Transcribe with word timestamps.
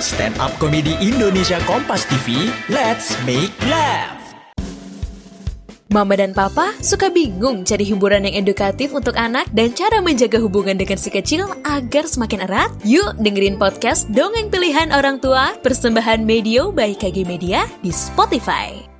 Stand 0.00 0.40
Up 0.40 0.56
Comedy 0.56 0.96
Indonesia 1.04 1.60
Kompas 1.68 2.08
TV, 2.08 2.48
let's 2.72 3.14
make 3.28 3.52
laugh. 3.68 4.20
Mama 5.90 6.14
dan 6.14 6.30
Papa 6.30 6.70
suka 6.78 7.10
bingung 7.10 7.66
cari 7.66 7.82
hiburan 7.82 8.22
yang 8.22 8.46
edukatif 8.46 8.94
untuk 8.94 9.18
anak 9.18 9.50
dan 9.50 9.74
cara 9.74 9.98
menjaga 9.98 10.38
hubungan 10.38 10.78
dengan 10.78 10.94
si 10.94 11.10
kecil 11.10 11.50
agar 11.66 12.06
semakin 12.06 12.46
erat? 12.46 12.70
Yuk 12.86 13.18
dengerin 13.18 13.58
podcast 13.58 14.06
Dongeng 14.14 14.54
Pilihan 14.54 14.94
Orang 14.94 15.18
Tua 15.18 15.50
persembahan 15.58 16.22
Medio 16.22 16.70
by 16.70 16.94
KG 16.94 17.26
Media 17.26 17.66
di 17.82 17.90
Spotify. 17.90 18.99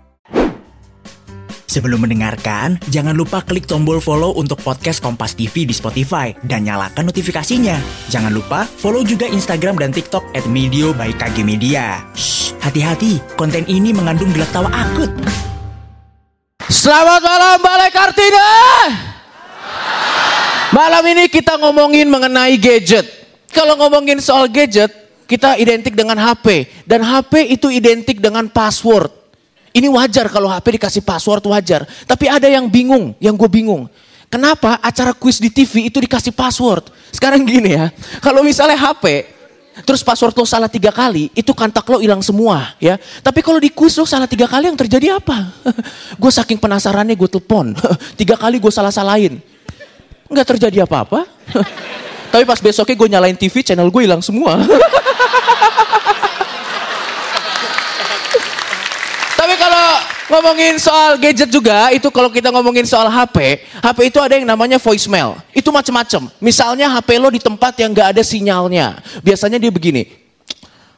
Sebelum 1.70 2.02
mendengarkan, 2.02 2.82
jangan 2.90 3.14
lupa 3.14 3.46
klik 3.46 3.62
tombol 3.62 4.02
follow 4.02 4.34
untuk 4.34 4.58
podcast 4.58 4.98
Kompas 4.98 5.38
TV 5.38 5.62
di 5.62 5.70
Spotify 5.70 6.34
dan 6.42 6.66
nyalakan 6.66 7.06
notifikasinya. 7.06 7.78
Jangan 8.10 8.34
lupa 8.34 8.66
follow 8.66 9.06
juga 9.06 9.30
Instagram 9.30 9.78
dan 9.78 9.94
TikTok 9.94 10.34
at 10.34 10.42
Medio 10.50 10.90
by 10.90 11.14
KG 11.14 11.46
Media. 11.46 12.02
Hati-hati, 12.58 13.22
konten 13.38 13.62
ini 13.70 13.94
mengandung 13.94 14.34
gelak 14.34 14.50
tawa 14.50 14.66
akut. 14.66 15.14
Selamat 16.66 17.22
malam 17.22 17.62
Balai 17.62 17.94
Kartina. 17.94 18.50
Malam 20.74 21.06
ini 21.06 21.30
kita 21.30 21.54
ngomongin 21.54 22.10
mengenai 22.10 22.58
gadget. 22.58 23.06
Kalau 23.54 23.78
ngomongin 23.78 24.18
soal 24.18 24.50
gadget, 24.50 24.90
kita 25.30 25.54
identik 25.54 25.94
dengan 25.94 26.18
HP. 26.18 26.66
Dan 26.82 27.06
HP 27.06 27.46
itu 27.54 27.70
identik 27.70 28.18
dengan 28.18 28.50
password. 28.50 29.19
Ini 29.70 29.86
wajar 29.86 30.26
kalau 30.26 30.50
HP 30.50 30.78
dikasih 30.78 31.02
password 31.06 31.46
wajar. 31.46 31.86
Tapi 32.06 32.26
ada 32.26 32.50
yang 32.50 32.66
bingung, 32.66 33.14
yang 33.22 33.38
gue 33.38 33.46
bingung. 33.46 33.86
Kenapa 34.30 34.78
acara 34.78 35.10
quiz 35.10 35.42
di 35.42 35.50
TV 35.50 35.90
itu 35.90 35.98
dikasih 35.98 36.30
password? 36.30 36.90
Sekarang 37.10 37.42
gini 37.42 37.74
ya, 37.74 37.90
kalau 38.22 38.46
misalnya 38.46 38.78
HP, 38.78 39.26
terus 39.82 40.06
password 40.06 40.38
lo 40.38 40.46
salah 40.46 40.70
tiga 40.70 40.94
kali, 40.94 41.34
itu 41.34 41.50
kontak 41.50 41.82
lo 41.90 41.98
hilang 41.98 42.22
semua 42.22 42.78
ya. 42.78 42.94
Tapi 43.26 43.42
kalau 43.42 43.58
di 43.58 43.74
quiz 43.74 43.98
lo 43.98 44.06
salah 44.06 44.30
tiga 44.30 44.46
kali 44.46 44.70
yang 44.70 44.78
terjadi 44.78 45.18
apa? 45.18 45.50
gue 46.22 46.30
saking 46.30 46.62
penasarannya 46.62 47.18
gue 47.18 47.26
telepon, 47.26 47.74
tiga 48.20 48.38
kali 48.38 48.62
gue 48.62 48.70
salah-salahin. 48.70 49.42
Nggak 50.30 50.46
terjadi 50.46 50.86
apa-apa. 50.86 51.26
Tapi 52.30 52.46
pas 52.46 52.62
besoknya 52.62 52.94
gue 52.94 53.08
nyalain 53.10 53.34
TV, 53.34 53.66
channel 53.66 53.90
gue 53.90 54.02
hilang 54.06 54.22
semua. 54.22 54.62
Tapi 59.50 59.66
kalau 59.66 59.86
ngomongin 60.30 60.78
soal 60.78 61.18
gadget 61.18 61.50
juga, 61.50 61.90
itu 61.90 62.06
kalau 62.14 62.30
kita 62.30 62.54
ngomongin 62.54 62.86
soal 62.86 63.10
HP, 63.10 63.66
HP 63.82 63.98
itu 64.06 64.22
ada 64.22 64.38
yang 64.38 64.46
namanya 64.46 64.78
voicemail. 64.78 65.42
Itu 65.50 65.74
macam-macam. 65.74 66.30
Misalnya 66.38 66.86
HP 66.86 67.18
lo 67.18 67.34
di 67.34 67.42
tempat 67.42 67.74
yang 67.82 67.90
gak 67.90 68.14
ada 68.14 68.22
sinyalnya. 68.22 69.02
Biasanya 69.26 69.58
dia 69.58 69.74
begini, 69.74 70.06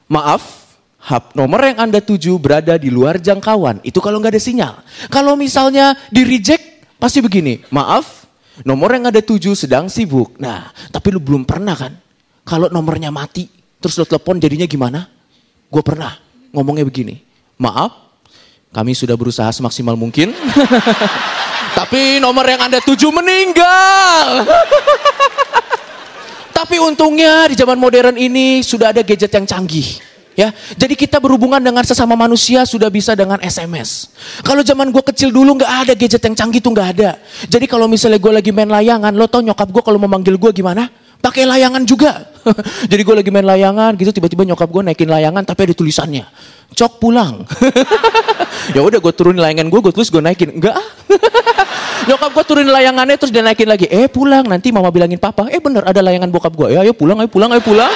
maaf, 0.04 0.68
hap 1.00 1.32
nomor 1.32 1.64
yang 1.64 1.80
Anda 1.80 2.04
tuju 2.04 2.36
berada 2.36 2.76
di 2.76 2.92
luar 2.92 3.16
jangkauan. 3.16 3.80
Itu 3.80 4.04
kalau 4.04 4.20
nggak 4.20 4.36
ada 4.36 4.42
sinyal. 4.44 4.84
Kalau 5.08 5.32
misalnya 5.32 5.96
di 6.12 6.20
reject, 6.20 6.92
pasti 7.00 7.24
begini, 7.24 7.64
maaf, 7.72 8.28
nomor 8.68 8.92
yang 8.92 9.08
Anda 9.08 9.24
tuju 9.24 9.56
sedang 9.56 9.88
sibuk. 9.88 10.36
Nah, 10.36 10.76
tapi 10.92 11.08
lu 11.08 11.24
belum 11.24 11.48
pernah 11.48 11.72
kan? 11.72 11.96
Kalau 12.44 12.68
nomornya 12.68 13.08
mati, 13.08 13.48
terus 13.80 13.96
lo 13.96 14.04
telepon 14.04 14.36
jadinya 14.36 14.68
gimana? 14.68 15.08
Gue 15.72 15.80
pernah 15.80 16.20
ngomongnya 16.52 16.84
begini, 16.84 17.16
maaf, 17.56 18.01
kami 18.72 18.96
sudah 18.96 19.14
berusaha 19.14 19.52
semaksimal 19.52 19.94
mungkin. 19.94 20.32
Tapi 21.78 22.20
nomor 22.20 22.44
yang 22.48 22.68
Anda 22.68 22.80
tuju 22.80 23.12
meninggal. 23.12 24.42
Tapi 26.58 26.76
untungnya 26.80 27.52
di 27.52 27.56
zaman 27.56 27.76
modern 27.76 28.16
ini 28.16 28.64
sudah 28.64 28.96
ada 28.96 29.04
gadget 29.04 29.32
yang 29.32 29.44
canggih. 29.44 30.00
Ya, 30.32 30.48
jadi 30.80 30.96
kita 30.96 31.20
berhubungan 31.20 31.60
dengan 31.60 31.84
sesama 31.84 32.16
manusia 32.16 32.64
sudah 32.64 32.88
bisa 32.88 33.12
dengan 33.12 33.36
SMS. 33.44 34.08
Kalau 34.40 34.64
zaman 34.64 34.88
gue 34.88 35.04
kecil 35.12 35.28
dulu 35.28 35.60
nggak 35.60 35.72
ada 35.84 35.92
gadget 35.92 36.24
yang 36.24 36.32
canggih 36.32 36.64
tuh 36.64 36.72
nggak 36.72 36.88
ada. 36.96 37.20
Jadi 37.44 37.68
kalau 37.68 37.84
misalnya 37.84 38.16
gue 38.16 38.32
lagi 38.32 38.48
main 38.48 38.72
layangan, 38.72 39.12
lo 39.12 39.28
tau 39.28 39.44
nyokap 39.44 39.68
gue 39.68 39.82
kalau 39.84 40.00
mau 40.00 40.08
manggil 40.08 40.40
gue 40.40 40.48
gimana? 40.56 40.88
Pakai 41.22 41.46
layangan 41.46 41.86
juga. 41.86 42.34
jadi 42.90 42.98
gue 43.06 43.14
lagi 43.14 43.30
main 43.30 43.46
layangan 43.46 43.94
gitu 43.94 44.10
tiba-tiba 44.10 44.42
nyokap 44.42 44.66
gue 44.66 44.82
naikin 44.90 45.06
layangan 45.06 45.46
tapi 45.46 45.70
ada 45.70 45.74
tulisannya. 45.78 46.26
Cok 46.74 46.92
pulang. 46.98 47.46
ya 48.76 48.82
udah 48.82 48.98
gue 48.98 49.12
turunin 49.14 49.38
layangan 49.38 49.70
gue, 49.70 49.80
gue 49.86 49.92
tulis 49.94 50.10
gue 50.10 50.18
naikin. 50.18 50.58
Enggak. 50.58 50.74
nyokap 52.10 52.30
gue 52.34 52.44
turunin 52.44 52.74
layangannya 52.74 53.14
terus 53.14 53.30
dia 53.30 53.46
naikin 53.46 53.70
lagi. 53.70 53.86
Eh 53.86 54.10
pulang 54.10 54.42
nanti 54.50 54.74
mama 54.74 54.90
bilangin 54.90 55.22
papa. 55.22 55.46
Eh 55.46 55.62
bener 55.62 55.86
ada 55.86 56.02
layangan 56.02 56.26
bokap 56.26 56.50
gue. 56.58 56.74
Ya 56.74 56.82
ayo 56.82 56.90
pulang, 56.90 57.22
ayo 57.22 57.30
pulang, 57.30 57.54
ayo 57.54 57.62
pulang. 57.62 57.92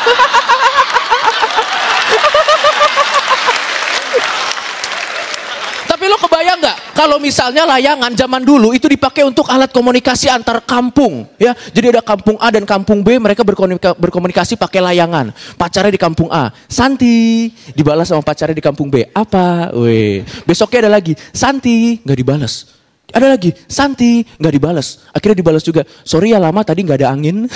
Tapi 5.90 6.05
lo 6.16 6.24
kebayang 6.24 6.58
nggak 6.64 6.76
kalau 6.96 7.20
misalnya 7.20 7.68
layangan 7.68 8.08
zaman 8.16 8.40
dulu 8.40 8.72
itu 8.72 8.88
dipakai 8.88 9.20
untuk 9.20 9.44
alat 9.52 9.68
komunikasi 9.68 10.32
antar 10.32 10.64
kampung, 10.64 11.28
ya. 11.36 11.52
Jadi 11.52 11.92
ada 11.92 12.00
kampung 12.00 12.40
A 12.40 12.48
dan 12.48 12.64
kampung 12.64 13.04
B, 13.04 13.20
mereka 13.20 13.44
berkomunika- 13.44 13.92
berkomunikasi 13.92 14.56
pakai 14.56 14.80
layangan. 14.80 15.28
Pacarnya 15.60 15.92
di 15.92 16.00
kampung 16.00 16.32
A, 16.32 16.48
Santi, 16.64 17.52
dibalas 17.76 18.08
sama 18.08 18.24
pacarnya 18.24 18.56
di 18.56 18.64
kampung 18.64 18.88
B. 18.88 19.04
Apa? 19.12 19.76
Weh. 19.76 20.24
Besoknya 20.48 20.88
ada 20.88 20.96
lagi, 20.96 21.12
Santi, 21.36 22.00
nggak 22.00 22.16
dibalas. 22.16 22.72
Ada 23.12 23.36
lagi, 23.36 23.52
Santi, 23.68 24.24
nggak 24.24 24.54
dibalas. 24.56 25.04
Akhirnya 25.12 25.36
dibalas 25.44 25.60
juga. 25.60 25.84
Sorry 26.00 26.32
ya 26.32 26.40
lama 26.40 26.64
tadi 26.64 26.80
nggak 26.80 26.96
ada 27.04 27.12
angin. 27.12 27.44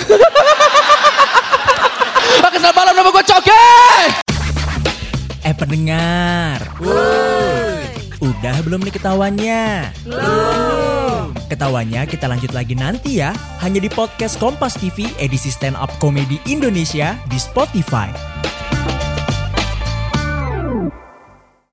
Selamat 2.61 2.77
malam 2.77 2.93
nama 2.93 3.09
gue 3.09 3.25
Coke. 3.25 3.65
Eh 5.41 5.55
pendengar, 5.57 6.61
udah 8.51 8.67
belum 8.67 8.83
nih 8.83 8.93
ketahuannya? 8.99 9.63
Belum. 10.03 11.31
Ketahuannya 11.47 12.03
kita 12.03 12.27
lanjut 12.27 12.51
lagi 12.51 12.75
nanti 12.75 13.23
ya, 13.23 13.31
hanya 13.63 13.79
di 13.79 13.87
podcast 13.87 14.35
Kompas 14.43 14.75
TV 14.75 15.07
edisi 15.23 15.47
Stand 15.47 15.79
Up 15.79 15.87
Comedy 16.03 16.35
Indonesia 16.51 17.15
di 17.31 17.39
Spotify. 17.39 18.11